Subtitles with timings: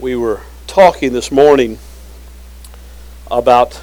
[0.00, 1.78] we were talking this morning
[3.30, 3.82] about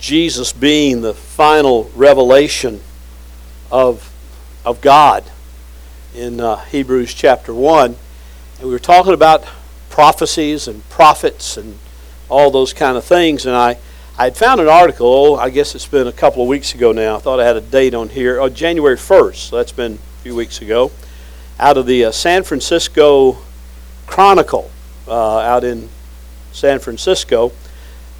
[0.00, 2.80] Jesus being the final revelation
[3.70, 4.12] of,
[4.64, 5.22] of God
[6.12, 7.94] in uh, Hebrews chapter 1.
[8.58, 9.44] And we were talking about
[9.90, 11.78] prophecies and prophets and
[12.28, 13.46] all those kind of things.
[13.46, 13.78] And I,
[14.18, 16.90] I had found an article, oh, I guess it's been a couple of weeks ago
[16.90, 17.14] now.
[17.14, 18.40] I thought I had a date on here.
[18.40, 20.90] Oh, January 1st, so that's been a few weeks ago,
[21.60, 23.38] out of the uh, San Francisco
[24.08, 24.68] Chronicle
[25.10, 25.88] uh, out in
[26.52, 27.52] San Francisco,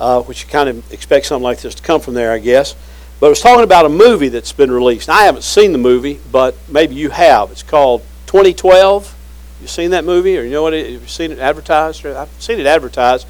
[0.00, 2.74] uh, which you kind of expect something like this to come from there, I guess.
[3.20, 5.08] But it was talking about a movie that's been released.
[5.08, 7.50] I haven't seen the movie, but maybe you have.
[7.50, 9.14] It's called 2012.
[9.60, 10.72] You seen that movie, or you know what?
[10.72, 12.04] It, have you seen it advertised?
[12.06, 13.26] I've seen it advertised.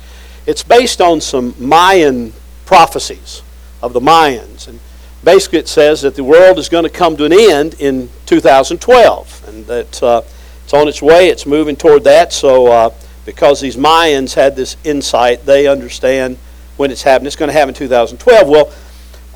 [0.47, 2.33] It's based on some Mayan
[2.67, 3.43] prophecies
[3.83, 4.79] of the Mayans, and
[5.25, 9.49] basically it says that the world is going to come to an end in 2012,
[9.49, 10.23] and that uh,
[10.65, 11.29] it's on its way.
[11.29, 12.33] It's moving toward that.
[12.33, 12.69] So.
[12.69, 12.95] Uh,
[13.31, 15.47] because these Mayans had this insight.
[15.47, 16.37] They understand
[16.77, 17.29] when it's happening.
[17.29, 18.49] It's going to happen in 2012.
[18.49, 18.73] Well,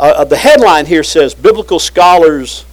[0.01, 2.65] uh, uh, the headline here says Biblical Scholars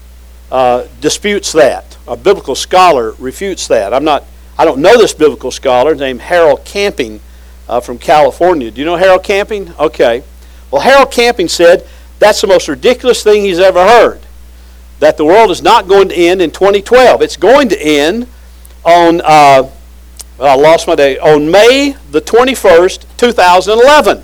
[0.51, 1.95] uh, disputes that.
[2.07, 3.93] A biblical scholar refutes that.
[3.93, 4.23] I'm not.
[4.57, 7.19] I don't know this biblical scholar named Harold Camping
[7.69, 8.71] uh, from California.
[8.71, 9.71] Do you know Harold Camping?
[9.79, 10.23] Okay.
[10.71, 14.21] Well, Harold Camping said that's the most ridiculous thing he's ever heard.
[14.97, 17.21] That the world is not going to end in 2012.
[17.21, 18.27] It's going to end
[18.83, 19.69] on uh,
[20.41, 21.19] I lost my day.
[21.19, 24.23] On May the 21st, 2011.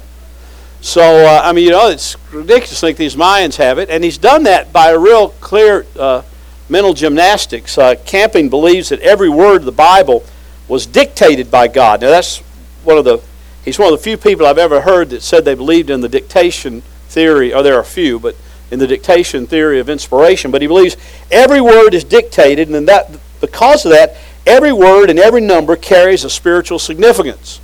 [0.81, 3.89] So, uh, I mean, you know, it's ridiculous to think these Mayans have it.
[3.89, 6.23] And he's done that by a real clear uh,
[6.69, 7.77] mental gymnastics.
[7.77, 10.25] Uh, Camping believes that every word of the Bible
[10.67, 12.01] was dictated by God.
[12.01, 12.39] Now, that's
[12.83, 13.21] one of the,
[13.63, 16.09] he's one of the few people I've ever heard that said they believed in the
[16.09, 18.35] dictation theory, or there are a few, but
[18.71, 20.49] in the dictation theory of inspiration.
[20.49, 20.97] But he believes
[21.31, 25.75] every word is dictated, and then that because of that, Every word and every number
[25.75, 27.59] carries a spiritual significance.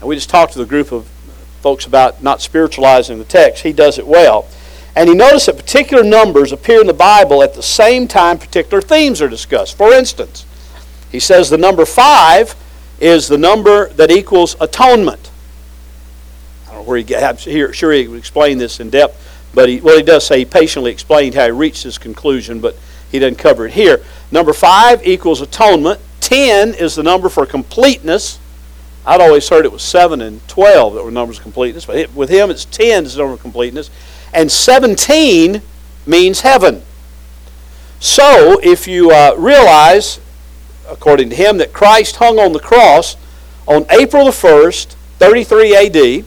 [0.00, 1.06] And we just talked to the group of
[1.60, 3.62] folks about not spiritualizing the text.
[3.62, 4.48] He does it well.
[4.96, 8.80] And he noticed that particular numbers appear in the Bible at the same time particular
[8.80, 9.76] themes are discussed.
[9.76, 10.46] For instance,
[11.10, 12.54] he says the number five
[12.98, 15.30] is the number that equals atonement.
[16.66, 17.36] I don't know where he got, I'm
[17.72, 20.90] sure he would explain this in depth, but he, well, he does say he patiently
[20.90, 22.74] explained how he reached his conclusion, but
[23.10, 24.02] he doesn't cover it here.
[24.30, 26.00] Number five equals atonement.
[26.22, 28.38] 10 is the number for completeness.
[29.04, 32.30] I'd always heard it was 7 and 12 that were numbers of completeness, but with
[32.30, 33.90] him it's 10 is the number of completeness.
[34.32, 35.60] And 17
[36.06, 36.82] means heaven.
[37.98, 40.20] So if you uh, realize,
[40.88, 43.16] according to him, that Christ hung on the cross
[43.66, 46.24] on April the 1st, 33 AD,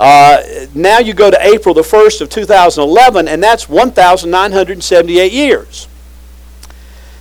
[0.00, 5.86] uh, now you go to April the 1st of 2011, and that's 1,978 years.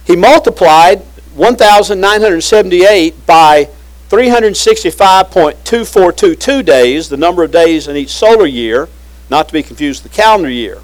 [0.06, 1.04] He multiplied
[1.36, 3.70] 1,978 by
[4.10, 8.90] 365.2422 days, the number of days in each solar year,
[9.30, 10.82] not to be confused with the calendar year.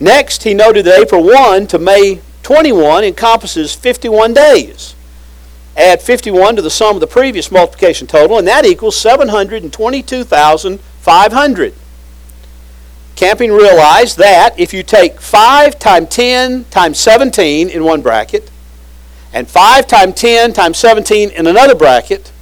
[0.00, 4.96] Next, he noted that April 1 to May 21 encompasses 51 days.
[5.76, 11.74] Add 51 to the sum of the previous multiplication total, and that equals 722,500.
[13.14, 18.50] Camping realized that if you take 5 times 10 times 17 in one bracket,
[19.32, 22.32] and 5 times 10 times 17 in another bracket,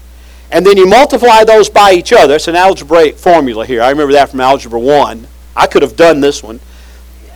[0.50, 2.36] and then you multiply those by each other.
[2.36, 3.82] It's an algebraic formula here.
[3.82, 5.26] I remember that from Algebra 1.
[5.54, 6.60] I could have done this one.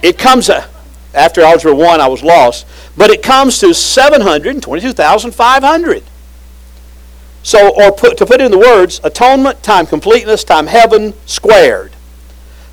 [0.02, 0.66] It comes, uh,
[1.12, 6.04] after Algebra 1, I was lost, but it comes to 722,500.
[7.42, 11.91] So, or put, to put in the words, atonement time completeness time heaven squared.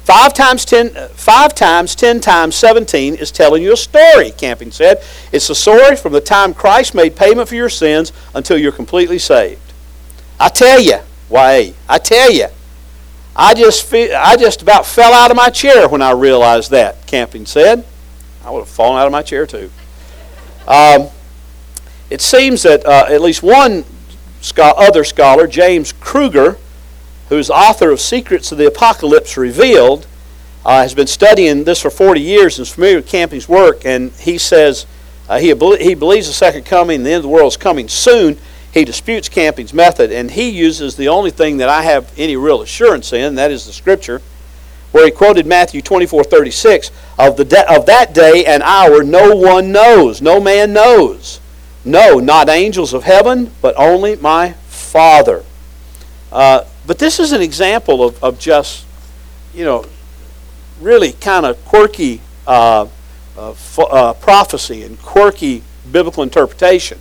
[0.09, 5.03] 5 times 10, 5 times 10 times 17 is telling you a story, Camping said.
[5.31, 9.19] It's a story from the time Christ made payment for your sins until you're completely
[9.19, 9.61] saved.
[10.39, 10.97] I tell you,
[11.27, 12.47] why, I tell you,
[13.35, 17.45] I just, I just about fell out of my chair when I realized that, Camping
[17.45, 17.85] said.
[18.43, 19.69] I would have fallen out of my chair too.
[20.67, 21.09] Um,
[22.09, 23.85] it seems that uh, at least one
[24.57, 26.57] other scholar, James Kruger,
[27.29, 30.07] who's author of Secrets of the Apocalypse Revealed,
[30.65, 33.85] uh, has been studying this for 40 years and is familiar with Camping's work.
[33.85, 34.85] And he says
[35.29, 38.37] uh, he, he believes the second coming, the end of the world is coming soon.
[38.73, 42.61] He disputes Camping's method, and he uses the only thing that I have any real
[42.61, 44.21] assurance in, that is the Scripture,
[44.91, 49.35] where he quoted Matthew 24 36 of, the de- of that day and hour no
[49.35, 51.39] one knows, no man knows.
[51.85, 55.43] No, not angels of heaven, but only my Father.
[56.31, 58.83] Uh, but this is an example of, of just,
[59.53, 59.85] you know,
[60.81, 62.87] really kind of quirky uh,
[63.37, 66.97] uh, uh, prophecy and quirky biblical interpretation.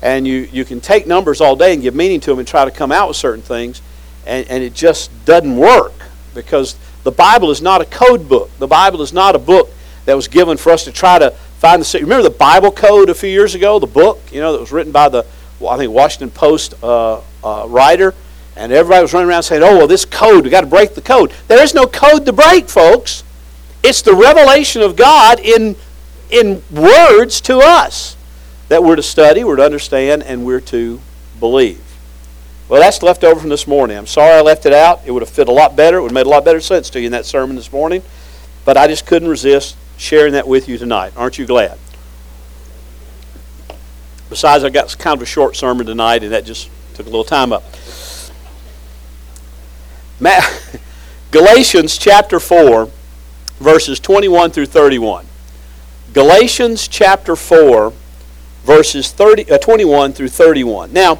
[0.00, 2.64] and you, you can take numbers all day and give meaning to them and try
[2.64, 3.82] to come out with certain things,
[4.28, 5.94] and, and it just doesn't work
[6.32, 8.56] because the Bible is not a code book.
[8.60, 9.70] The Bible is not a book
[10.04, 11.98] that was given for us to try to find the.
[12.00, 14.92] Remember the Bible Code a few years ago, the book, you know, that was written
[14.92, 15.26] by the,
[15.68, 18.14] I think, Washington Post uh, uh, writer,
[18.56, 21.02] and everybody was running around saying, oh, well, this code, we've got to break the
[21.02, 21.32] code.
[21.48, 23.22] There is no code to break, folks.
[23.82, 25.76] It's the revelation of God in,
[26.30, 28.16] in words to us
[28.68, 31.00] that we're to study, we're to understand, and we're to
[31.38, 31.82] believe.
[32.68, 33.96] Well, that's left over from this morning.
[33.96, 35.02] I'm sorry I left it out.
[35.06, 35.98] It would have fit a lot better.
[35.98, 38.02] It would have made a lot better sense to you in that sermon this morning.
[38.64, 41.12] But I just couldn't resist sharing that with you tonight.
[41.16, 41.78] Aren't you glad?
[44.28, 47.24] Besides, I got kind of a short sermon tonight, and that just took a little
[47.24, 47.62] time up.
[51.30, 52.88] Galatians chapter 4,
[53.58, 55.26] verses 21 through 31.
[56.14, 57.92] Galatians chapter 4,
[58.64, 60.92] verses 30, uh, 21 through 31.
[60.92, 61.18] Now,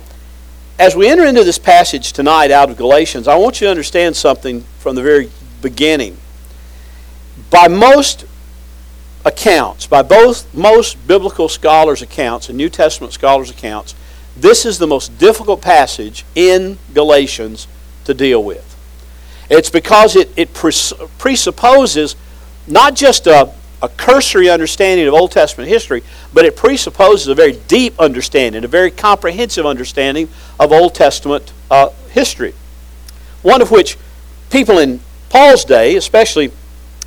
[0.78, 4.16] as we enter into this passage tonight out of Galatians, I want you to understand
[4.16, 6.16] something from the very beginning.
[7.50, 8.25] By most
[9.26, 13.94] accounts, by both most biblical scholars' accounts and New Testament scholars' accounts,
[14.34, 17.69] this is the most difficult passage in Galatians
[18.04, 18.65] to deal with.
[19.48, 22.16] It's because it, it presupposes
[22.66, 26.02] not just a, a cursory understanding of Old Testament history,
[26.34, 30.28] but it presupposes a very deep understanding, a very comprehensive understanding
[30.58, 32.54] of Old Testament uh, history.
[33.43, 33.96] One of which
[34.50, 36.50] people in Paul's day, especially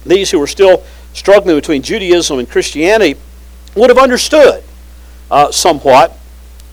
[0.05, 0.83] these who were still
[1.13, 3.19] struggling between Judaism and Christianity,
[3.75, 4.63] would have understood
[5.29, 6.17] uh, somewhat,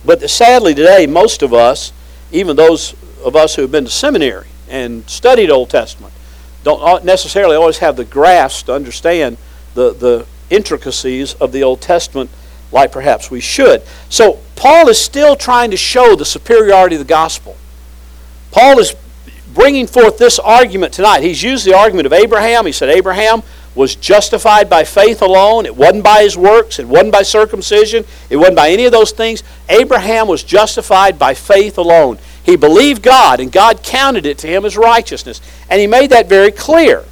[0.05, 1.93] but sadly today, most of us,
[2.31, 6.13] even those of us who have been to seminary and studied Old Testament,
[6.65, 9.37] don't necessarily always have the grasp to understand
[9.75, 12.31] the, the intricacies of the Old Testament
[12.73, 13.83] like perhaps we should.
[14.09, 17.57] So, Paul is still trying to show the superiority of the gospel.
[18.51, 18.97] Paul is
[19.55, 21.23] bringing forth this argument tonight.
[21.23, 22.67] He's used the argument of Abraham.
[22.67, 23.43] He said Abraham
[23.75, 25.67] was justified by faith alone.
[25.67, 26.79] It wasn't by his works.
[26.79, 28.05] It wasn't by circumcision.
[28.31, 29.43] It wasn't by any of those things.
[29.69, 32.19] Abraham was justified by faith alone.
[32.47, 35.41] He believed God, and God counted it to him as righteousness.
[35.69, 37.05] And he made that very clear.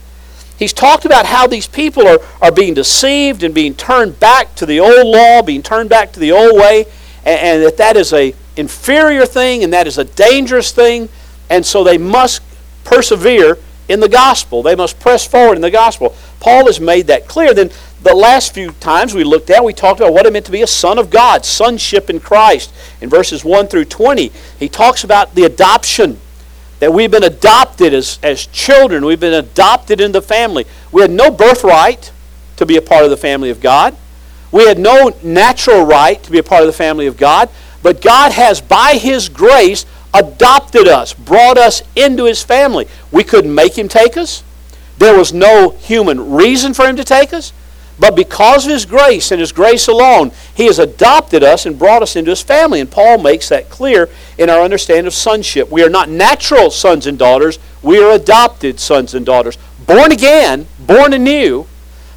[0.56, 4.64] He's talked about how these people are, are being deceived and being turned back to
[4.64, 6.86] the old law, being turned back to the old way,
[7.24, 11.08] and, and that that is a inferior thing and that is a dangerous thing,
[11.50, 12.40] and so they must
[12.84, 13.58] persevere
[13.88, 14.62] in the gospel.
[14.62, 16.14] They must press forward in the gospel.
[16.38, 17.52] Paul has made that clear.
[17.52, 17.70] Then
[18.04, 20.62] the last few times we looked at, we talked about what it meant to be
[20.62, 22.72] a son of God, sonship in Christ.
[23.00, 26.20] In verses 1 through 20, he talks about the adoption
[26.80, 29.04] that we've been adopted as, as children.
[29.04, 30.66] We've been adopted into the family.
[30.92, 32.12] We had no birthright
[32.56, 33.96] to be a part of the family of God.
[34.52, 37.48] We had no natural right to be a part of the family of God.
[37.82, 42.86] But God has, by His grace, adopted us, brought us into His family.
[43.10, 44.44] We couldn't make Him take us.
[44.98, 47.52] There was no human reason for Him to take us.
[47.98, 52.02] But because of His grace and His grace alone, He has adopted us and brought
[52.02, 52.80] us into His family.
[52.80, 55.70] And Paul makes that clear in our understanding of sonship.
[55.70, 59.58] We are not natural sons and daughters, we are adopted sons and daughters.
[59.86, 61.66] Born again, born anew,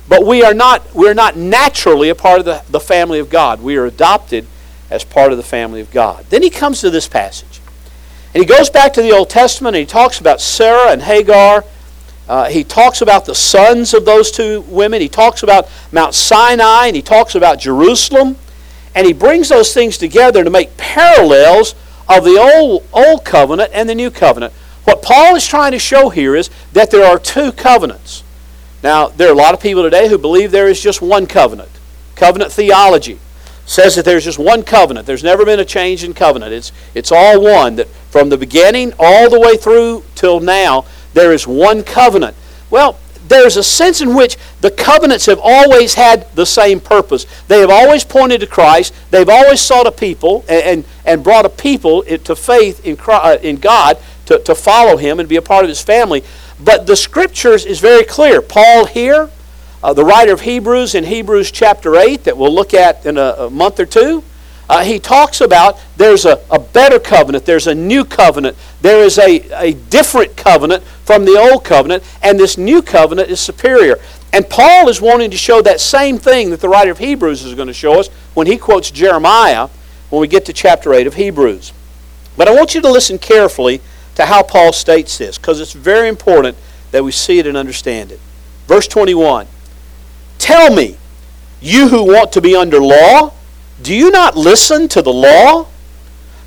[0.08, 3.30] but we are not, we are not naturally a part of the, the family of
[3.30, 3.62] God.
[3.62, 4.48] We are adopted
[4.90, 6.26] as part of the family of God.
[6.30, 7.60] Then he comes to this passage.
[8.34, 11.66] And he goes back to the Old Testament and he talks about Sarah and Hagar
[12.28, 15.02] uh, he talks about the sons of those two women.
[15.02, 18.36] He talks about Mount Sinai and he talks about Jerusalem.
[18.96, 21.76] And he brings those things together to make parallels
[22.10, 24.54] of the old, old covenant and the new covenant.
[24.86, 28.24] What Paul is trying to show here is that there are two covenants.
[28.84, 31.70] Now, there are a lot of people today who believe there is just one covenant.
[32.16, 33.20] Covenant theology
[33.66, 35.06] says that there's just one covenant.
[35.06, 36.54] There's never been a change in covenant.
[36.54, 40.86] It's, it's all one, that from the beginning all the way through till now,
[41.18, 42.36] there is one covenant.
[42.70, 42.98] Well,
[43.28, 47.26] there's a sense in which the covenants have always had the same purpose.
[47.48, 48.94] They have always pointed to Christ.
[49.12, 53.26] They've always sought a people and, and, and brought a people to faith in, Christ,
[53.26, 53.98] uh, in God
[54.28, 56.24] to, to follow Him and be a part of His family.
[56.64, 58.42] But the Scriptures is very clear.
[58.42, 59.30] Paul here,
[59.84, 63.36] uh, the writer of Hebrews in Hebrews chapter 8, that we'll look at in a,
[63.38, 64.24] a month or two,
[64.70, 69.18] uh, he talks about there's a, a better covenant, there's a new covenant, there is
[69.18, 73.98] a, a different covenant from the old covenant, and this new covenant is superior.
[74.34, 77.56] And Paul is wanting to show that same thing that the writer of Hebrews is
[77.56, 79.70] going to show us when he quotes Jeremiah
[80.10, 81.72] when we get to chapter 8 of Hebrews.
[82.36, 83.82] But I want you to listen carefully
[84.16, 86.58] to how Paul states this, because it's very important
[86.92, 88.20] that we see it and understand it.
[88.68, 89.48] Verse 21
[90.38, 90.98] Tell me,
[91.62, 93.32] you who want to be under law,
[93.82, 95.68] Do you not listen to the law?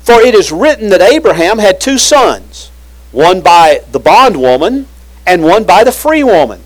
[0.03, 2.71] For it is written that Abraham had two sons,
[3.11, 4.87] one by the bondwoman
[5.25, 6.61] and one by the free woman.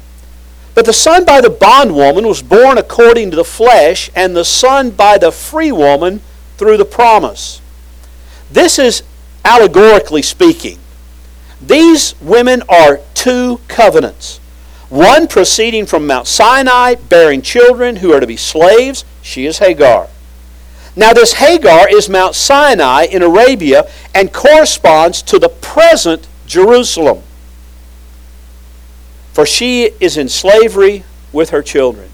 [0.74, 4.92] But the son by the bondwoman was born according to the flesh, and the son
[4.92, 6.22] by the free woman
[6.58, 7.62] through the promise.
[8.52, 9.04] This is
[9.44, 10.80] allegorically speaking.
[11.62, 14.40] These women are two covenants.
[14.90, 19.06] One proceeding from Mount Sinai, bearing children who are to be slaves.
[19.22, 20.10] She is Hagar.
[20.96, 27.22] Now, this Hagar is Mount Sinai in Arabia and corresponds to the present Jerusalem.
[29.34, 32.10] For she is in slavery with her children.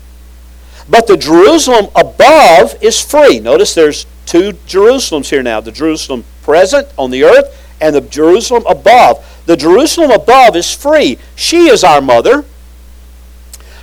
[0.89, 3.39] But the Jerusalem above is free.
[3.39, 8.63] Notice there's two Jerusalems here now the Jerusalem present on the earth and the Jerusalem
[8.67, 9.23] above.
[9.45, 11.19] The Jerusalem above is free.
[11.35, 12.43] She is our mother.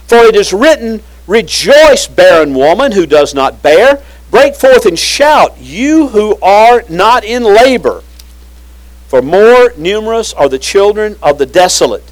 [0.07, 4.02] For it is written, Rejoice, barren woman who does not bear.
[4.31, 8.03] Break forth and shout, you who are not in labor.
[9.09, 12.05] For more numerous are the children of the desolate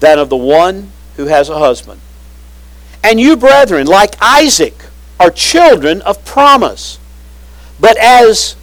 [0.00, 2.00] than of the one who has a husband.
[3.04, 4.74] And you, brethren, like Isaac,
[5.20, 6.98] are children of promise.
[7.78, 8.56] But as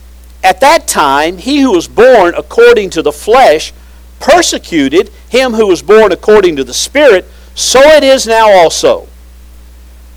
[0.43, 3.73] at that time he who was born according to the flesh
[4.19, 9.07] persecuted him who was born according to the Spirit, so it is now also.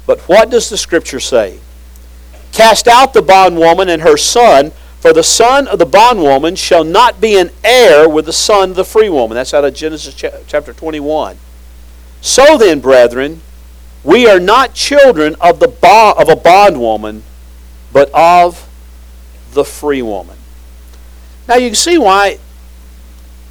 [0.06, 1.58] But what does the Scripture say?
[2.52, 7.20] Cast out the bondwoman and her son, for the son of the bondwoman shall not
[7.20, 9.34] be an heir with the son of the free woman.
[9.34, 11.38] That's out of Genesis chapter 21.
[12.20, 13.40] So then, brethren,
[14.04, 17.22] we are not children of, the bond, of a bondwoman,
[17.92, 18.68] but of
[19.52, 20.36] the free woman.
[21.48, 22.38] Now you can see why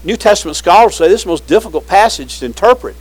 [0.04, 2.96] New Testament scholars say this is the most difficult passage to interpret.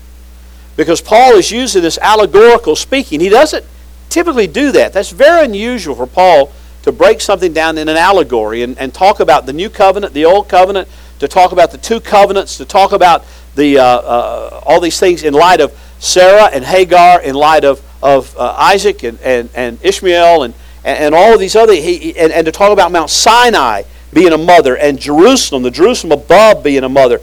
[0.77, 3.21] Because Paul is using this allegorical speaking.
[3.21, 3.65] He doesn't
[4.11, 4.93] typically do that.
[4.93, 6.53] That's very unusual for Paul
[6.83, 10.25] to break something down in an allegory and, and talk about the new covenant, the
[10.25, 10.89] old covenant,
[11.19, 13.25] to talk about the two covenants, to talk about
[13.55, 17.83] the, uh, uh, all these things in light of Sarah and Hagar, in light of,
[18.03, 22.33] of uh, Isaac and, and, and Ishmael, and, and, all of these other, he, and,
[22.33, 23.83] and to talk about Mount Sinai
[24.15, 27.21] being a mother, and Jerusalem, the Jerusalem above being a mother.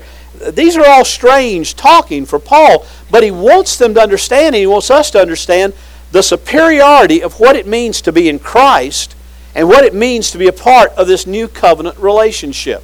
[0.51, 4.67] These are all strange talking for Paul, but he wants them to understand, and he
[4.67, 5.73] wants us to understand
[6.17, 9.15] the superiority of what it means to be in Christ
[9.53, 12.83] and what it means to be a part of this new covenant relationship.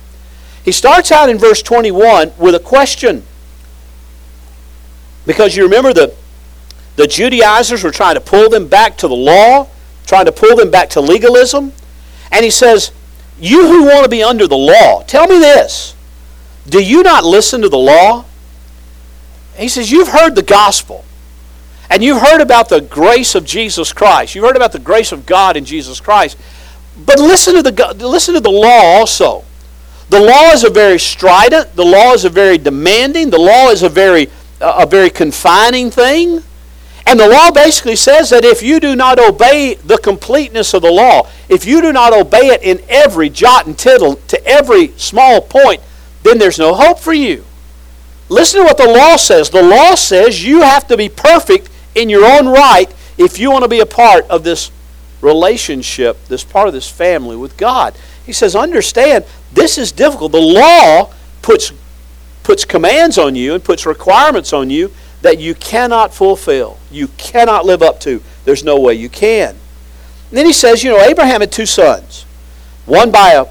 [0.63, 3.23] He starts out in verse 21 with a question.
[5.25, 6.13] Because you remember the,
[6.95, 9.67] the Judaizers were trying to pull them back to the law,
[10.05, 11.73] trying to pull them back to legalism.
[12.31, 12.91] And he says,
[13.39, 15.95] You who want to be under the law, tell me this.
[16.69, 18.25] Do you not listen to the law?
[19.55, 21.03] He says, You've heard the gospel.
[21.93, 24.33] And you've heard about the grace of Jesus Christ.
[24.33, 26.39] You've heard about the grace of God in Jesus Christ.
[26.97, 29.45] But listen to the, listen to the law also.
[30.09, 33.83] The law is a very strident, the law is a very demanding, the law is
[33.83, 34.27] a very,
[34.59, 36.41] a very confining thing.
[37.05, 40.91] And the law basically says that if you do not obey the completeness of the
[40.91, 45.41] law, if you do not obey it in every jot and tittle, to every small
[45.41, 45.79] point,
[46.23, 47.45] then there's no hope for you.
[48.29, 49.51] Listen to what the law says.
[49.51, 53.63] The law says you have to be perfect in your own right if you want
[53.63, 54.71] to be a part of this
[55.21, 57.95] relationship, this part of this family with God.
[58.25, 60.31] He says, understand, this is difficult.
[60.31, 61.71] The law puts,
[62.43, 66.77] puts commands on you and puts requirements on you that you cannot fulfill.
[66.91, 68.21] You cannot live up to.
[68.45, 69.49] There's no way you can.
[69.49, 72.25] And then he says, you know, Abraham had two sons.
[72.85, 73.45] One by a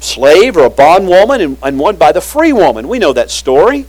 [0.00, 2.88] slave or a bondwoman and, and one by the free woman.
[2.88, 3.86] We know that story.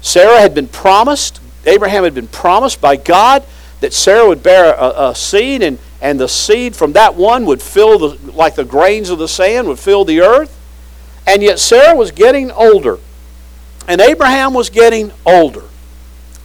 [0.00, 3.44] Sarah had been promised Abraham had been promised by God
[3.80, 7.62] that Sarah would bear a, a seed, and, and the seed from that one would
[7.62, 10.54] fill the, like the grains of the sand, would fill the earth.
[11.26, 12.98] And yet Sarah was getting older,
[13.86, 15.64] and Abraham was getting older.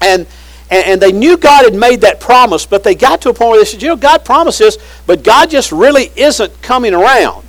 [0.02, 0.28] And,
[0.70, 3.52] and, and they knew God had made that promise, but they got to a point
[3.52, 4.78] where they said, you know, God promised this,
[5.08, 7.44] but God just really isn't coming around.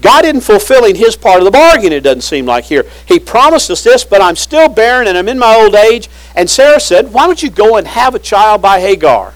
[0.00, 2.84] God isn't fulfilling his part of the bargain, it doesn't seem like here.
[3.06, 6.08] He promised us this, but I'm still barren and I'm in my old age.
[6.38, 9.34] And Sarah said, Why don't you go and have a child by Hagar?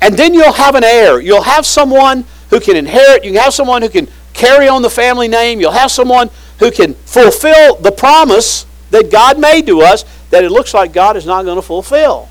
[0.00, 1.20] And then you'll have an heir.
[1.20, 3.24] You'll have someone who can inherit.
[3.24, 5.58] You can have someone who can carry on the family name.
[5.58, 10.50] You'll have someone who can fulfill the promise that God made to us that it
[10.52, 12.28] looks like God is not going to fulfill.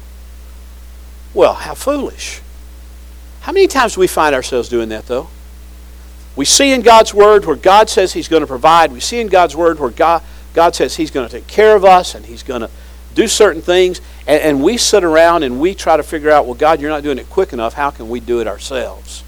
[1.34, 2.40] Well, how foolish.
[3.42, 5.28] How many times do we find ourselves doing that, though?
[6.38, 8.94] We see in God's Word where God says He's going to provide.
[8.94, 11.84] We see in God's Word where God, God says He's going to take care of
[11.84, 12.70] us and He's going to
[13.16, 14.02] do certain things.
[14.28, 17.04] And, and we sit around and we try to figure out, well, God, you're not
[17.04, 17.74] doing it quick enough.
[17.74, 19.24] How can we do it ourselves?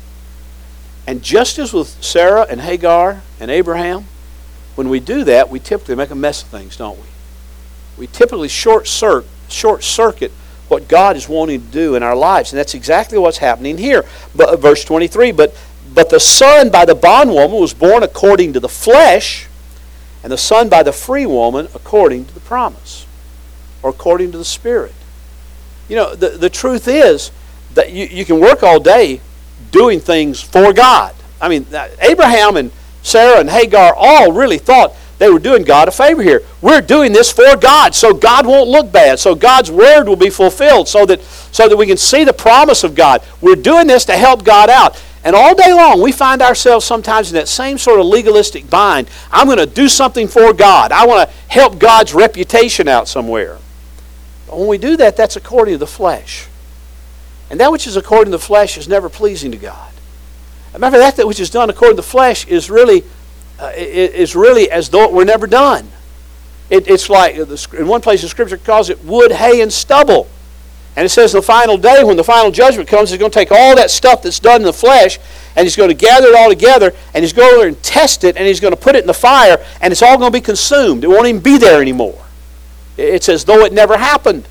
[1.07, 4.05] And just as with Sarah and Hagar and Abraham,
[4.75, 7.05] when we do that, we typically make a mess of things, don't we?
[7.97, 10.31] We typically short circuit, short circuit
[10.71, 12.53] what God is wanting to do in our lives.
[12.53, 14.05] And that's exactly what's happening here.
[14.33, 15.55] But, uh, verse 23 But,
[15.93, 19.47] but the son by the bondwoman was born according to the flesh,
[20.23, 23.05] and the son by the free woman according to the promise,
[23.83, 24.93] or according to the Spirit.
[25.87, 27.31] You know, the, the truth is
[27.73, 29.21] that you, you can work all day
[29.71, 31.15] doing things for God.
[31.39, 31.65] I mean,
[31.99, 32.71] Abraham and
[33.03, 36.41] Sarah and Hagar all really thought they were doing God a favor here.
[36.61, 40.31] We're doing this for God, so God won't look bad, so God's word will be
[40.31, 43.23] fulfilled, so that so that we can see the promise of God.
[43.39, 45.01] We're doing this to help God out.
[45.23, 49.07] And all day long, we find ourselves sometimes in that same sort of legalistic bind.
[49.31, 50.91] I'm going to do something for God.
[50.91, 53.59] I want to help God's reputation out somewhere.
[54.51, 56.45] But when we do that, that's according to the flesh.
[57.49, 59.93] And that which is according to the flesh is never pleasing to God.
[60.73, 63.05] Remember fact, that which is done according to the flesh is really,
[63.61, 65.87] uh, is really as though it were never done.
[66.69, 70.27] It, it's like, in one place the Scripture calls it wood, hay, and stubble.
[70.97, 73.53] And it says the final day, when the final judgment comes, he's going to take
[73.53, 75.17] all that stuff that's done in the flesh,
[75.55, 77.69] and he's going to gather it all together, and he's going to go over there
[77.69, 80.17] and test it, and he's going to put it in the fire, and it's all
[80.17, 81.05] going to be consumed.
[81.05, 82.21] It won't even be there anymore.
[83.01, 84.47] It's as though it never happened.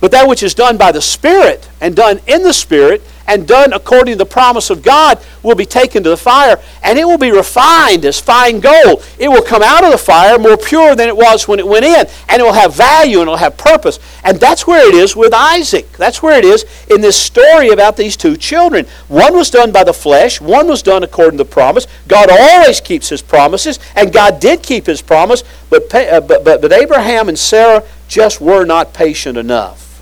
[0.00, 3.72] But that which is done by the Spirit and done in the Spirit and done
[3.72, 7.18] according to the promise of God will be taken to the fire and it will
[7.18, 9.04] be refined as fine gold.
[9.18, 11.84] It will come out of the fire more pure than it was when it went
[11.84, 13.98] in and it will have value and it will have purpose.
[14.24, 15.90] And that's where it is with Isaac.
[15.92, 18.86] That's where it is in this story about these two children.
[19.08, 21.86] One was done by the flesh, one was done according to the promise.
[22.08, 26.60] God always keeps his promises and God did keep his promise, but, uh, but, but,
[26.60, 29.93] but Abraham and Sarah just were not patient enough.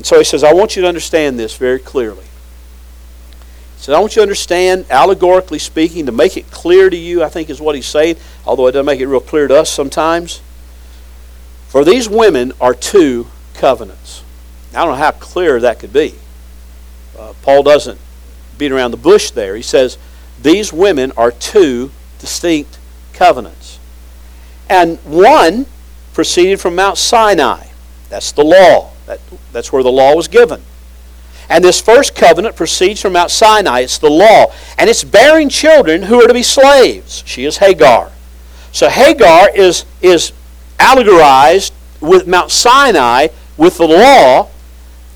[0.00, 2.24] And so he says, I want you to understand this very clearly.
[3.78, 7.28] He I want you to understand, allegorically speaking, to make it clear to you, I
[7.28, 8.16] think is what he's saying,
[8.46, 10.40] although it doesn't make it real clear to us sometimes.
[11.68, 14.22] For these women are two covenants.
[14.70, 16.14] I don't know how clear that could be.
[17.18, 18.00] Uh, Paul doesn't
[18.56, 19.54] beat around the bush there.
[19.54, 19.98] He says,
[20.40, 22.78] these women are two distinct
[23.12, 23.78] covenants.
[24.66, 25.66] And one
[26.14, 27.66] proceeded from Mount Sinai.
[28.08, 28.92] That's the law.
[29.10, 29.20] That,
[29.50, 30.62] that's where the law was given.
[31.48, 33.80] And this first covenant proceeds from Mount Sinai.
[33.80, 34.52] It's the law.
[34.78, 37.24] And it's bearing children who are to be slaves.
[37.26, 38.12] She is Hagar.
[38.70, 40.30] So Hagar is, is
[40.78, 44.48] allegorized with Mount Sinai with the law.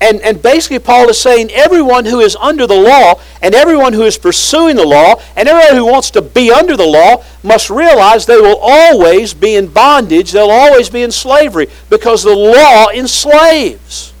[0.05, 4.03] And, and basically, Paul is saying everyone who is under the law and everyone who
[4.03, 8.27] is pursuing the law and everyone who wants to be under the law must realize
[8.27, 10.31] they will always be in bondage.
[10.31, 14.13] They'll always be in slavery because the law enslaves.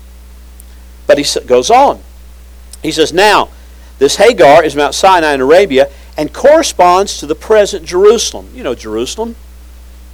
[1.05, 2.01] But he goes on.
[2.81, 3.49] He says, Now,
[3.99, 8.49] this Hagar is Mount Sinai in Arabia and corresponds to the present Jerusalem.
[8.55, 9.35] You know Jerusalem.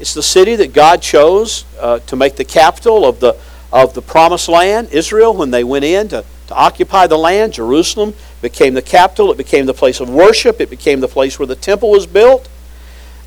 [0.01, 3.38] It's the city that God chose uh, to make the capital of the,
[3.71, 7.53] of the promised land, Israel, when they went in to, to occupy the land.
[7.53, 9.31] Jerusalem became the capital.
[9.31, 10.60] It became the place of worship.
[10.60, 12.49] It became the place where the temple was built.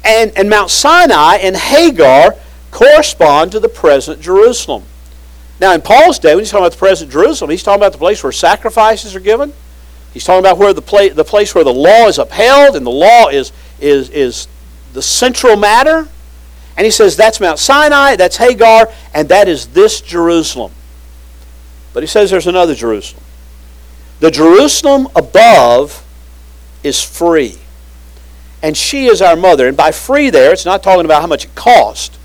[0.05, 2.35] And, and Mount Sinai and Hagar
[2.71, 4.83] correspond to the present Jerusalem.
[5.61, 7.99] Now, in Paul's day, when he's talking about the present Jerusalem, he's talking about the
[7.99, 9.53] place where sacrifices are given.
[10.13, 12.91] He's talking about where the, place, the place where the law is upheld and the
[12.91, 14.49] law is, is, is
[14.93, 16.09] the central matter.
[16.77, 20.73] And he says that's Mount Sinai, that's Hagar, and that is this Jerusalem.
[21.93, 23.23] But he says there's another Jerusalem.
[24.21, 26.05] The Jerusalem above
[26.83, 27.59] is free.
[28.63, 29.69] And she is our mother.
[29.69, 32.19] And by free there, it's not talking about how much it cost.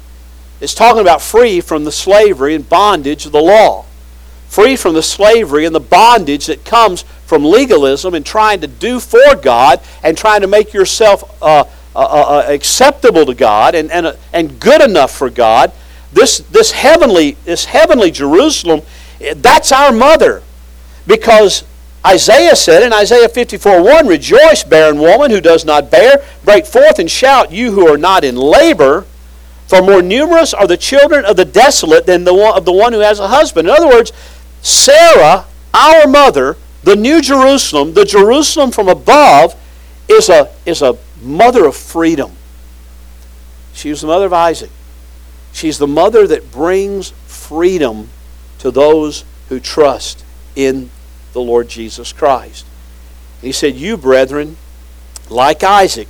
[0.61, 3.85] It's talking about free from the slavery and bondage of the law.
[4.47, 8.99] Free from the slavery and the bondage that comes from legalism and trying to do
[8.99, 13.91] for God and trying to make yourself uh, uh, uh, uh acceptable to God and,
[13.91, 15.71] and, uh, and good enough for God.
[16.11, 18.81] This, this, heavenly, this heavenly Jerusalem,
[19.35, 20.41] that's our mother.
[21.05, 21.63] Because
[22.05, 26.23] Isaiah said in Isaiah 54 1, Rejoice, barren woman who does not bear.
[26.43, 29.05] Break forth and shout, you who are not in labor.
[29.67, 32.93] For more numerous are the children of the desolate than the one, of the one
[32.93, 33.67] who has a husband.
[33.67, 34.11] In other words,
[34.61, 39.55] Sarah, our mother, the New Jerusalem, the Jerusalem from above,
[40.07, 42.31] is a, is a mother of freedom.
[43.73, 44.71] She was the mother of Isaac.
[45.53, 48.09] She's the mother that brings freedom
[48.59, 50.23] to those who trust
[50.55, 50.89] in
[51.33, 52.65] the Lord Jesus Christ.
[53.41, 54.57] he said, You, brethren,
[55.29, 56.07] like Isaac,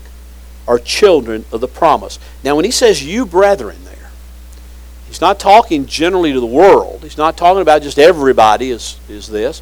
[0.67, 2.19] are children of the promise.
[2.43, 4.11] Now, when he says you brethren there,
[5.07, 7.01] he's not talking generally to the world.
[7.03, 9.61] He's not talking about just everybody is, is this.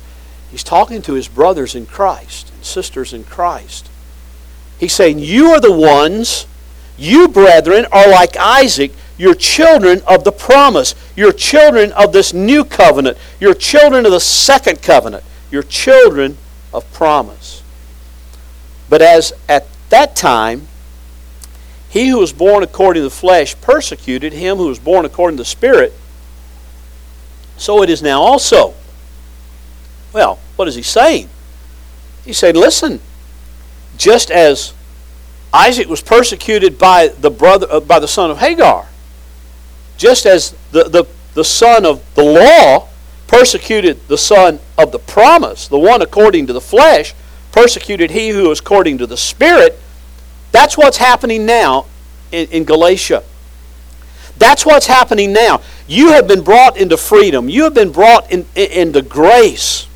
[0.52, 2.52] He's talking to his brothers in Christ.
[2.54, 3.90] And sisters in Christ.
[4.80, 6.46] He's saying, You are the ones,
[6.98, 8.92] you, brethren, are like Isaac.
[9.18, 10.94] You're children of the promise.
[11.16, 13.18] You're children of this new covenant.
[13.40, 15.24] You're children of the second covenant.
[15.50, 16.38] You're children
[16.74, 17.64] of promise.
[18.90, 20.68] But as at that time,
[21.90, 25.42] he who was born according to the flesh persecuted him who was born according to
[25.42, 25.94] the Spirit,
[27.58, 28.74] so it is now also.
[30.14, 31.30] Well, what is he saying?
[32.24, 33.00] He saying, listen,
[33.98, 34.74] just as
[35.54, 38.88] Isaac was persecuted by the brother uh, by the son of Hagar,
[39.98, 42.88] just as the, the, the son of the law
[43.28, 47.14] persecuted the son of the promise, the one according to the flesh,
[47.52, 49.80] persecuted he who is according to the Spirit.
[50.52, 51.86] That's what's happening now
[52.32, 53.24] in, in Galatia.
[54.38, 55.62] That's what's happening now.
[55.88, 57.50] You have been brought into freedom.
[57.50, 59.88] You have been brought in, in, into grace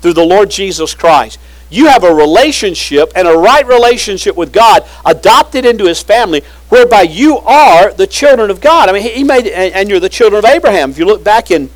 [0.00, 1.38] through the Lord Jesus Christ.
[1.72, 7.02] You have a relationship and a right relationship with God, adopted into His family, whereby
[7.02, 8.90] you are the children of God.
[8.90, 10.90] I mean, He made, and you're the children of Abraham.
[10.90, 11.70] If you look back in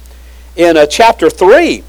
[0.55, 1.83] in uh, chapter three,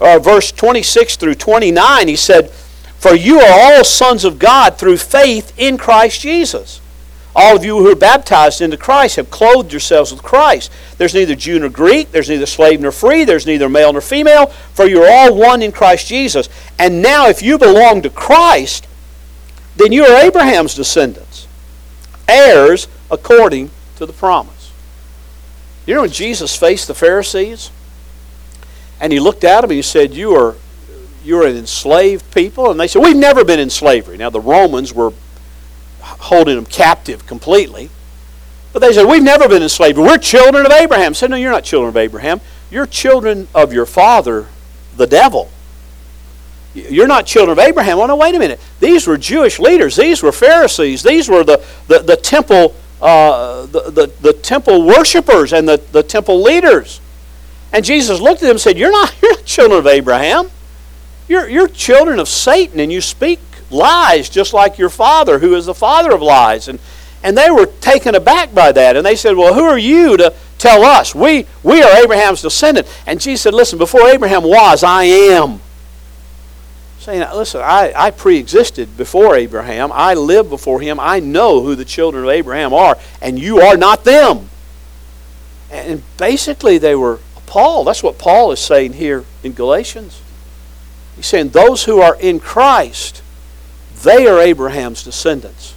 [0.00, 2.50] uh, verse twenty-six through twenty-nine, He said,
[2.98, 6.80] "For you are all sons of God through faith in Christ Jesus."
[7.34, 10.72] All of you who are baptized into Christ have clothed yourselves with Christ.
[10.98, 14.46] There's neither Jew nor Greek, there's neither slave nor free, there's neither male nor female,
[14.46, 16.48] for you're all one in Christ Jesus.
[16.78, 18.86] And now, if you belong to Christ,
[19.76, 21.46] then you are Abraham's descendants,
[22.28, 24.72] heirs according to the promise.
[25.86, 27.70] You know when Jesus faced the Pharisees?
[29.00, 30.56] And he looked at them and he said, You are
[31.24, 32.70] you're an enslaved people?
[32.70, 34.16] And they said, We've never been in slavery.
[34.16, 35.12] Now the Romans were
[36.18, 37.90] holding them captive completely.
[38.72, 40.04] But they said, We've never been in slavery.
[40.04, 41.10] We're children of Abraham.
[41.10, 42.40] I said, No, you're not children of Abraham.
[42.70, 44.46] You're children of your father,
[44.96, 45.50] the devil.
[46.72, 47.98] You're not children of Abraham.
[47.98, 48.60] Well, no, wait a minute.
[48.78, 49.96] These were Jewish leaders.
[49.96, 51.02] These were Pharisees.
[51.02, 56.02] These were the, the, the temple uh, the, the, the temple worshippers and the, the
[56.02, 57.00] temple leaders.
[57.72, 60.50] And Jesus looked at them and said, You're not, you're not children of Abraham.
[61.28, 63.38] You're, you're children of Satan, and you speak
[63.70, 66.68] lies just like your father, who is the father of lies.
[66.68, 66.78] And,
[67.22, 68.96] and they were taken aback by that.
[68.96, 71.14] And they said, Well, who are you to tell us?
[71.14, 72.86] We, we are Abraham's descendant.
[73.06, 75.60] And Jesus said, Listen, before Abraham was, I am.
[76.98, 79.90] Saying, Listen, I, I pre existed before Abraham.
[79.92, 80.98] I lived before him.
[81.00, 82.98] I know who the children of Abraham are.
[83.20, 84.48] And you are not them.
[85.70, 87.84] And basically, they were Paul.
[87.84, 90.22] That's what Paul is saying here in Galatians.
[91.16, 93.22] He's saying, Those who are in Christ
[94.02, 95.74] they are Abraham's descendants.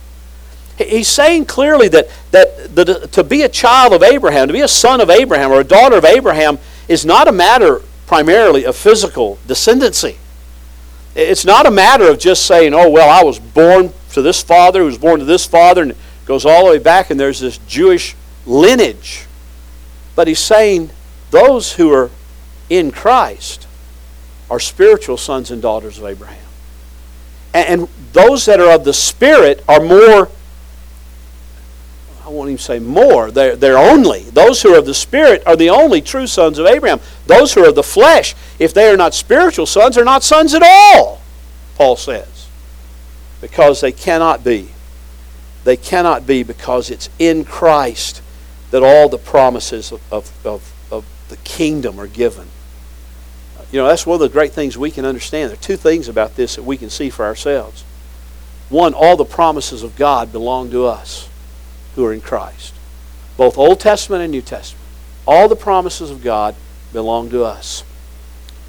[0.78, 4.68] He's saying clearly that, that, that to be a child of Abraham, to be a
[4.68, 6.58] son of Abraham or a daughter of Abraham,
[6.88, 10.18] is not a matter primarily of physical descendancy.
[11.16, 14.80] It's not a matter of just saying, oh, well, I was born to this father
[14.80, 17.40] who was born to this father, and it goes all the way back, and there's
[17.40, 18.16] this Jewish
[18.48, 19.26] lineage.
[20.16, 20.90] But he's saying
[21.30, 22.10] those who are
[22.70, 23.68] in Christ
[24.50, 26.43] are spiritual sons and daughters of Abraham.
[27.54, 30.30] And those that are of the Spirit are more,
[32.26, 34.22] I won't even say more, they're, they're only.
[34.24, 37.00] Those who are of the Spirit are the only true sons of Abraham.
[37.28, 40.54] Those who are of the flesh, if they are not spiritual sons, are not sons
[40.54, 41.22] at all,
[41.76, 42.48] Paul says.
[43.39, 44.70] Because they cannot be.
[45.63, 48.22] They cannot be because it's in Christ
[48.72, 52.48] that all the promises of, of, of, of the kingdom are given.
[53.74, 55.50] You know, that's one of the great things we can understand.
[55.50, 57.84] There are two things about this that we can see for ourselves.
[58.70, 61.28] One, all the promises of God belong to us
[61.96, 62.76] who are in Christ,
[63.36, 64.86] both Old Testament and New Testament.
[65.26, 66.54] All the promises of God
[66.92, 67.84] belong to us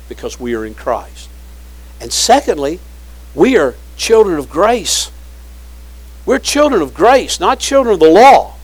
[0.09, 1.29] because we are in Christ.
[2.01, 2.81] And secondly,
[3.35, 5.11] we are children of grace.
[6.25, 8.55] We're children of grace, not children of the law.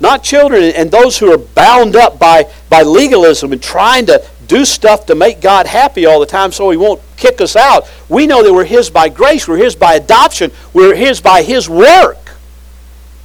[0.00, 4.64] Not children and those who are bound up by, by legalism and trying to do
[4.64, 7.88] stuff to make God happy all the time so He won't kick us out.
[8.08, 11.68] We know that we're His by grace, we're His by adoption, we're His by His
[11.68, 12.18] work.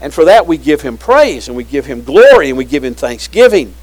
[0.02, 2.84] And for that we give Him praise and we give Him glory and we give
[2.84, 3.74] Him thanksgiving.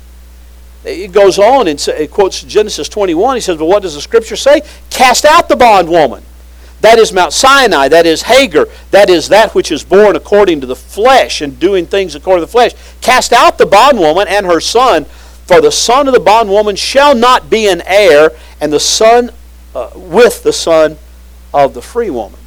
[0.85, 3.37] It goes on and it quotes Genesis 21.
[3.37, 4.63] He says, But what does the Scripture say?
[4.89, 6.23] Cast out the bondwoman.
[6.81, 7.89] That is Mount Sinai.
[7.89, 8.67] That is Hagar.
[8.91, 12.47] That is that which is born according to the flesh and doing things according to
[12.47, 12.73] the flesh.
[13.01, 15.07] Cast out the bondwoman and her son,
[15.47, 18.31] for the son of the bondwoman shall not be an heir,
[18.61, 19.31] and the son
[19.75, 20.99] uh, with the son
[21.55, 22.41] of the free woman.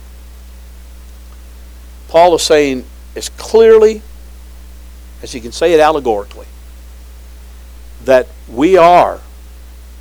[2.09, 2.85] Paul is saying
[3.15, 4.01] as clearly
[5.21, 6.47] as he can say it allegorically
[8.05, 9.21] that we are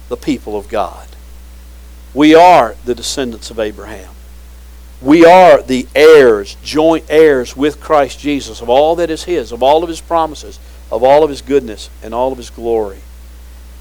[0.09, 1.09] the people of God.
[2.15, 4.15] We are the descendants of Abraham.
[5.01, 9.63] we are the heirs, joint heirs with Christ Jesus of all that is His, of
[9.63, 10.59] all of His promises,
[10.91, 12.99] of all of His goodness, and all of His glory.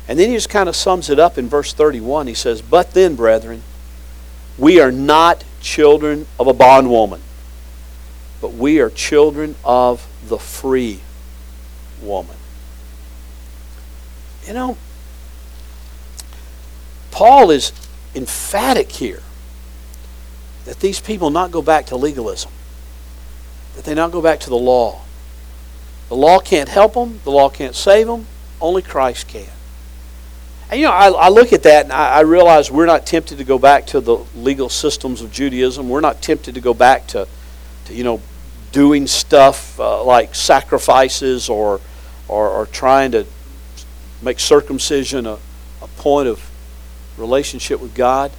[0.08, 2.28] And then he just kind of sums it up in verse 31.
[2.28, 3.62] He says, But then, brethren,
[4.58, 7.22] we are not children of a bondwoman,
[8.42, 11.02] but we are children of the free
[12.02, 12.38] woman.
[14.46, 14.78] You know,
[17.12, 17.74] Paul is
[18.16, 19.22] emphatic here
[20.64, 22.52] that these people not go back to legalism,
[23.76, 25.02] that they not go back to the law.
[26.10, 28.28] The law can't help them, the law can't save them,
[28.62, 29.48] only Christ can.
[30.70, 33.38] And you know, I, I look at that and I, I, realize we're not tempted
[33.38, 35.88] to go back to the legal systems of Judaism.
[35.88, 37.28] We're not tempted to go back to,
[37.86, 38.22] to you know,
[38.74, 41.80] doing stuff uh, like sacrifices or,
[42.28, 43.26] or, or trying to
[44.22, 45.38] make circumcision a,
[45.82, 46.50] a point of
[47.18, 48.32] relationship with God.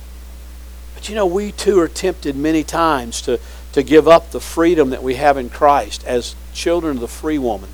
[0.95, 3.41] But you know, we too are tempted many times to,
[3.73, 7.39] to give up the freedom that we have in Christ as children of the free
[7.39, 7.71] woman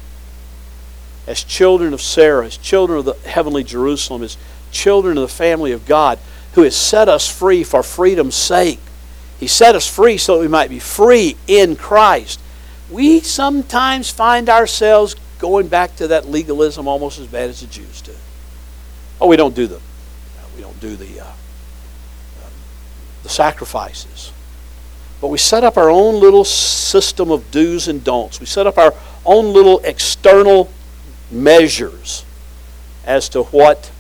[1.27, 4.37] as children of Sarah, as children of the heavenly Jerusalem, as
[4.71, 6.19] children of the family of God,
[6.53, 8.79] who has set us free for freedom's sake.
[9.41, 12.41] He set us free so that we might be free in Christ.
[12.91, 18.03] We sometimes find ourselves going back to that legalism almost as bad as the Jews
[18.03, 18.15] do.
[19.21, 19.81] Oh, we don't do the
[20.55, 21.33] we don't do the uh,
[23.23, 24.31] the sacrifices,
[25.25, 28.41] but we set up our own little system of do's and don'ts.
[28.41, 28.93] We set up our
[29.25, 30.71] own little external
[31.31, 32.27] measures
[33.07, 33.91] as to what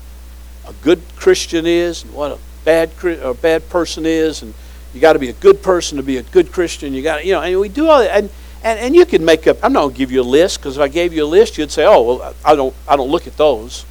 [0.69, 4.53] a good Christian is and what a bad a bad person is, and
[4.93, 6.93] you got to be a good person to be a good Christian.
[6.93, 8.29] You got you know, and we do all that, and
[8.63, 9.57] and, and you can make up.
[9.63, 11.57] I'm not going to give you a list because if I gave you a list,
[11.57, 13.87] you'd say, oh well, I don't I don't look at those.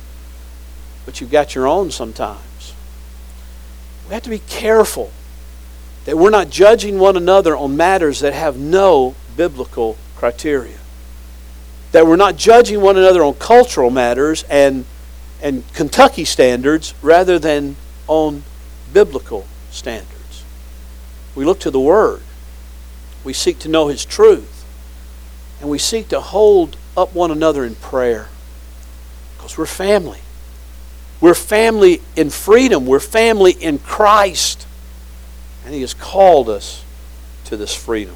[1.08, 2.76] But you've got your own sometimes.
[4.08, 5.12] We have to be careful
[6.06, 10.78] that we're not judging one another on matters that have no biblical criteria
[11.94, 14.84] that we're not judging one another on cultural matters and,
[15.42, 17.76] and Kentucky standards rather than
[18.08, 18.44] on
[18.92, 20.44] biblical standards.
[21.36, 22.24] We look to the Word.
[23.24, 24.66] We seek to know His truth.
[25.62, 28.28] And we seek to hold up one another in prayer
[29.38, 30.20] because we're family.
[31.22, 32.88] We're family in freedom.
[32.88, 34.66] We're family in Christ.
[35.66, 36.84] And He has called us
[37.46, 38.16] to this freedom.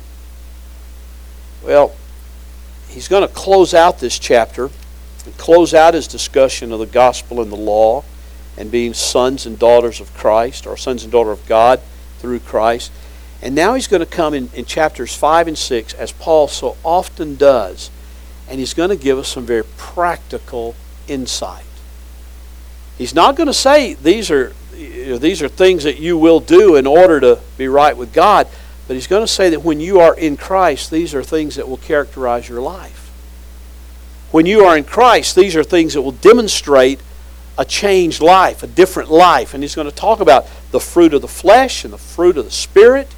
[1.64, 1.94] Well,
[2.88, 4.70] he's going to close out this chapter
[5.26, 8.04] and close out his discussion of the gospel and the law
[8.58, 11.80] and being sons and daughters of Christ, or sons and daughter of God
[12.18, 12.92] through Christ.
[13.42, 16.76] And now he's going to come in, in chapters 5 and 6, as Paul so
[16.84, 17.92] often does,
[18.50, 20.74] and he's going to give us some very practical
[21.08, 21.67] insight.
[22.98, 26.88] He's not going to say these are, these are things that you will do in
[26.88, 28.48] order to be right with God.
[28.88, 31.68] But he's going to say that when you are in Christ, these are things that
[31.68, 33.04] will characterize your life.
[34.32, 37.00] When you are in Christ, these are things that will demonstrate
[37.58, 39.54] a changed life, a different life.
[39.54, 42.46] And he's going to talk about the fruit of the flesh and the fruit of
[42.46, 43.14] the Spirit.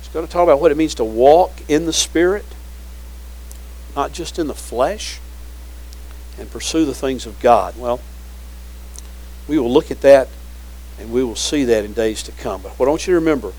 [0.00, 2.44] He's going to talk about what it means to walk in the Spirit,
[3.96, 5.18] not just in the flesh,
[6.38, 7.76] and pursue the things of God.
[7.76, 8.00] Well,
[9.48, 10.28] we will look at that
[10.98, 12.62] and we will see that in days to come.
[12.62, 13.52] But what I want you to remember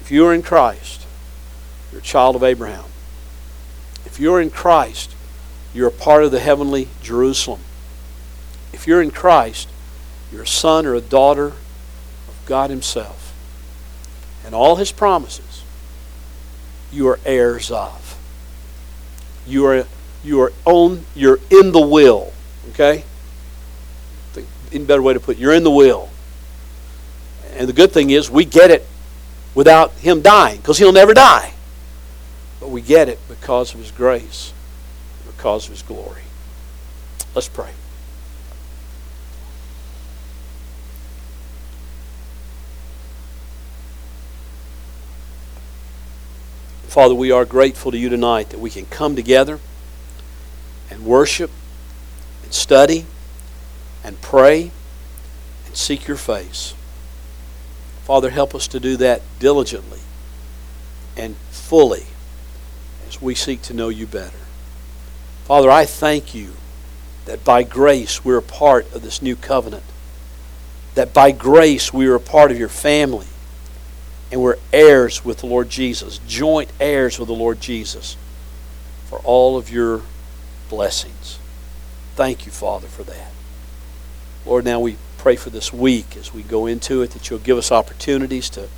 [0.00, 1.06] if you are in Christ,
[1.90, 2.84] you're a child of Abraham.
[4.04, 5.14] If you're in Christ,
[5.74, 7.60] you're a part of the heavenly Jerusalem.
[8.72, 9.68] If you're in Christ,
[10.32, 13.34] you're a son or a daughter of God Himself.
[14.44, 15.62] And all His promises,
[16.92, 18.18] you are heirs of.
[19.46, 19.86] You are,
[20.24, 22.32] you are on, you're in the will.
[22.70, 23.04] Okay?
[24.72, 26.08] In better way to put it, you're in the will.
[27.54, 28.86] And the good thing is, we get it
[29.54, 31.54] without him dying because he'll never die.
[32.60, 34.52] But we get it because of his grace,
[35.26, 36.22] because of his glory.
[37.34, 37.70] Let's pray.
[46.90, 49.60] Father, we are grateful to you tonight that we can come together
[50.90, 51.50] and worship
[52.42, 53.06] and study
[54.02, 54.70] and pray
[55.66, 56.74] and seek your face.
[58.04, 60.00] Father, help us to do that diligently
[61.16, 62.06] and fully
[63.06, 64.36] as we seek to know you better.
[65.44, 66.52] Father, I thank you
[67.26, 69.84] that by grace we're a part of this new covenant,
[70.94, 73.26] that by grace we are a part of your family,
[74.32, 78.16] and we're heirs with the Lord Jesus, joint heirs with the Lord Jesus
[79.08, 80.02] for all of your
[80.68, 81.38] blessings.
[82.14, 83.32] Thank you, Father, for that.
[84.46, 87.58] Lord, now we pray for this week as we go into it that you'll give
[87.58, 88.68] us opportunities to,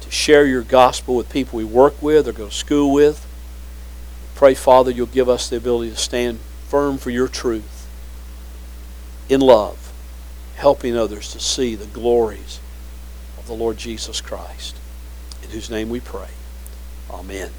[0.00, 3.26] to share your gospel with people we work with or go to school with.
[4.34, 7.86] Pray, Father, you'll give us the ability to stand firm for your truth
[9.28, 9.92] in love,
[10.56, 12.58] helping others to see the glories
[13.38, 14.76] of the Lord Jesus Christ,
[15.42, 16.30] in whose name we pray.
[17.10, 17.50] Amen.